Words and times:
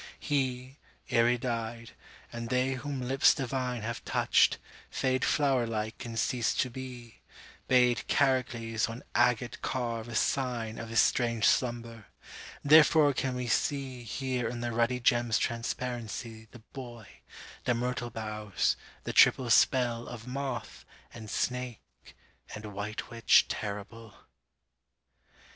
He, 0.19 0.79
ere 1.11 1.29
he 1.29 1.37
died—and 1.37 2.49
they 2.49 2.71
whom 2.73 3.01
lips 3.07 3.35
divineHave 3.35 4.01
touched, 4.03 4.57
fade 4.89 5.23
flower 5.23 5.67
like 5.67 6.05
and 6.05 6.17
cease 6.17 6.55
to 6.55 6.71
be—Bade 6.71 8.01
Charicles 8.07 8.89
on 8.89 9.03
agate 9.13 9.61
carve 9.61 10.07
a 10.07 10.13
signOf 10.15 10.87
his 10.87 11.01
strange 11.01 11.45
slumber: 11.45 12.07
therefore 12.63 13.13
can 13.13 13.35
we 13.35 13.45
seeHere 13.45 14.49
in 14.49 14.61
the 14.61 14.71
ruddy 14.71 14.99
gem's 14.99 15.39
transparencyThe 15.39 16.63
boy, 16.73 17.05
the 17.65 17.75
myrtle 17.75 18.09
boughs, 18.09 18.75
the 19.03 19.13
triple 19.13 19.51
spellOf 19.51 20.25
moth 20.25 20.83
and 21.13 21.29
snake 21.29 22.15
and 22.55 22.65
white 22.73 23.11
witch 23.11 23.47
terrible. 23.47 24.15